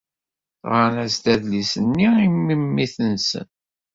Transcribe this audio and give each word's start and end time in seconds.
Ɣran-as-d 0.69 1.25
adlis-nni 1.33 2.07
i 2.25 2.27
memmi-tsen. 2.29 3.47